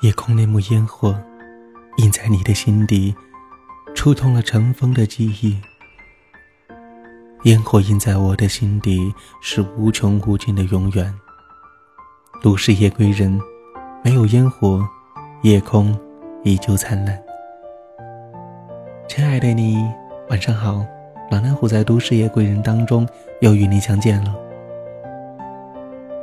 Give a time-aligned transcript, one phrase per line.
[0.00, 1.14] 夜空那幕烟火，
[1.98, 3.14] 印在你的心底，
[3.94, 5.60] 触痛了尘封的记忆。
[7.42, 11.14] 烟火印在我的心底，是无穷无尽的永远。
[12.42, 13.38] 都市夜归人，
[14.02, 14.82] 没有烟火，
[15.42, 15.94] 夜空
[16.44, 17.22] 依旧灿烂。
[19.06, 19.86] 亲爱的你，
[20.30, 20.82] 晚上好。
[21.30, 23.06] 暖暖虎在都市夜归人当中
[23.40, 24.34] 又与你相见了。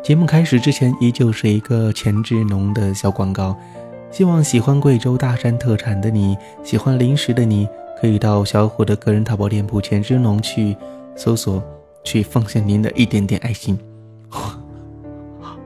[0.08, 3.54] 节目开始之前，依旧是一个钱志农的小广告。
[4.10, 7.68] 希望喜欢贵州大山特产的你，喜欢零食的你，
[8.00, 10.78] 可以到小虎的个人淘宝店铺钱志农去
[11.14, 11.62] 搜索，
[12.06, 13.78] 去奉献您的一点点爱心。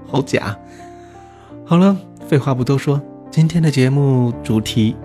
[0.08, 0.58] 好假！
[1.64, 1.96] 好了，
[2.28, 4.96] 废话不多说，今天的节目主题，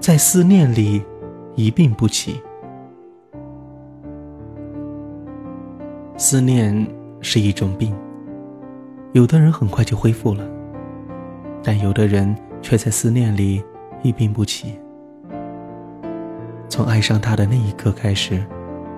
[0.00, 1.02] 在思念里
[1.54, 2.40] 一病不起。
[6.16, 6.88] 思念
[7.20, 7.94] 是一种病，
[9.12, 10.46] 有的人很快就恢复了，
[11.62, 13.62] 但有的人却在思念里
[14.02, 14.78] 一病不起。
[16.68, 18.44] 从爱上他的那一刻开始，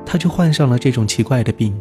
[0.05, 1.79] 他就患上了这种奇怪的病。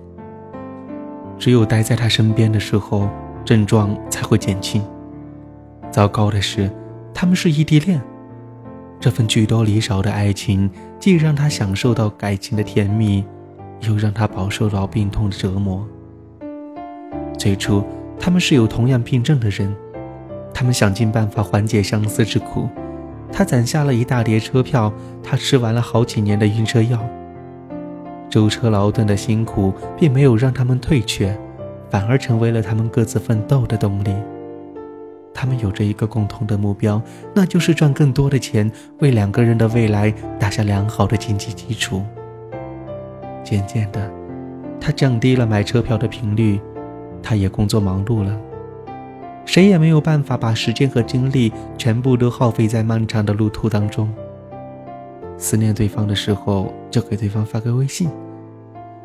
[1.38, 3.10] 只有待在他身边的时候，
[3.44, 4.84] 症状才会减轻。
[5.90, 6.70] 糟糕的是，
[7.14, 8.00] 他们是异地恋，
[9.00, 13.26] 这份聚多离少的爱情，既让他享受到感情的甜蜜。
[13.88, 15.88] 又让他饱受到病痛的折磨。
[17.38, 17.82] 最初，
[18.20, 19.74] 他们是有同样病症的人，
[20.54, 22.68] 他们想尽办法缓解相思之苦。
[23.32, 24.92] 他攒下了一大叠车票，
[25.24, 27.00] 他吃完了好几年的晕车药。
[28.30, 31.36] 舟车劳顿的辛苦并没有让他们退却，
[31.90, 34.14] 反而成为了他们各自奋斗的动力。
[35.34, 37.02] 他们有着一个共同的目标，
[37.34, 42.04] 那就是赚更多的钱，为两个人的未来打下良好的经济基础。
[43.44, 44.12] 渐渐的，
[44.82, 46.60] 他降低了买车票的频率，
[47.22, 48.38] 他也工作忙碌了，
[49.46, 54.14] 谁也没有办法把时间和精力全部都耗费在漫长的路途当中。
[55.38, 58.10] 思念对方的时候，就给对方发个微信，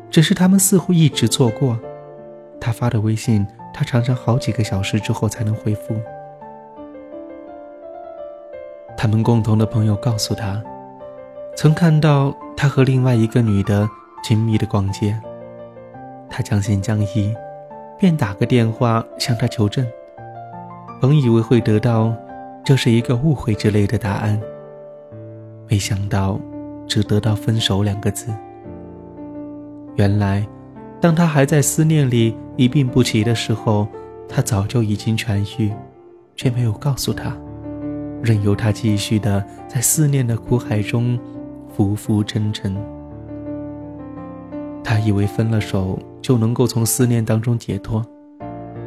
[0.09, 1.77] 只是他们似乎一直错过，
[2.59, 5.95] 他发的微信，他常常好几个小时之后才能回复。
[8.97, 10.61] 他们共同的朋友告诉他，
[11.55, 13.87] 曾看到他和另外一个女的。
[14.27, 15.15] 亲密的逛街，
[16.27, 17.31] 他将信将疑，
[17.97, 19.85] 便打个电话向他求证。
[21.01, 22.13] 本以为会得到
[22.63, 24.39] 这是一个误会之类的答案，
[25.69, 26.39] 没想到
[26.87, 28.33] 只得到分手两个字。
[29.95, 30.45] 原来，
[30.99, 33.87] 当他还在思念里一病不起的时候，
[34.27, 35.71] 他早就已经痊愈，
[36.35, 37.35] 却没有告诉他，
[38.21, 41.19] 任由他继续的在思念的苦海中
[41.75, 42.75] 浮浮沉沉。
[44.83, 48.03] 他以为分了手就能够从思念当中解脱，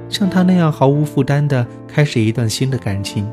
[0.09, 3.33] 像他那样毫无负担的开始一段新的感情。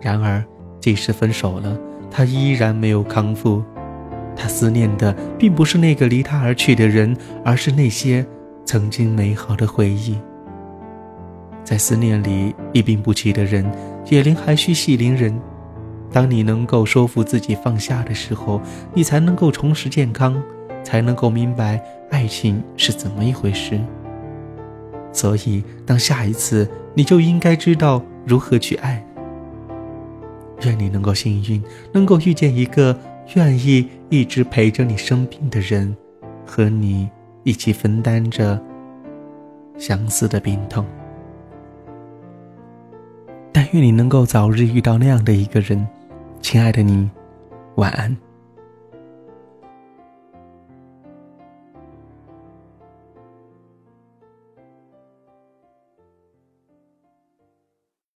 [0.00, 0.42] 然而，
[0.80, 1.78] 即使分手了，
[2.10, 3.62] 他依然没有康复。
[4.34, 8.26] 他思念的并不是那个离他而去的人，而是那些
[8.64, 10.18] 曾经美好的回忆。
[11.62, 13.64] 在思念里一病不起的人，
[14.04, 15.40] 解铃还需系铃人。
[16.10, 18.60] 当你能够说服自己放下的时候，
[18.92, 20.42] 你才能够重拾健康。
[20.84, 23.80] 才能够明白爱情是怎么一回事。
[25.12, 29.04] 所以，当下一次，你就应该知道如何去爱。
[30.64, 31.62] 愿你能够幸运，
[31.92, 32.96] 能够遇见一个
[33.34, 35.96] 愿意一直陪着你生病的人，
[36.46, 37.08] 和你
[37.42, 38.60] 一起分担着
[39.78, 40.84] 相似的病痛。
[43.52, 45.86] 但愿你能够早日遇到那样的一个人，
[46.40, 47.08] 亲爱的你，
[47.76, 48.23] 晚安。